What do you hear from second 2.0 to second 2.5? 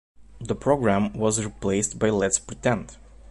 "Let's